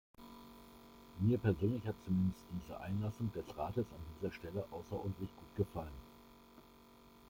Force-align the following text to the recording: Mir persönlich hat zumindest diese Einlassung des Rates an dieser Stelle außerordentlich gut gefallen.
Mir 1.19 1.37
persönlich 1.37 1.85
hat 1.85 1.93
zumindest 2.03 2.43
diese 2.51 2.79
Einlassung 2.79 3.31
des 3.33 3.55
Rates 3.55 3.85
an 3.91 3.99
dieser 4.19 4.33
Stelle 4.33 4.65
außerordentlich 4.71 5.29
gut 5.37 5.55
gefallen. 5.57 5.93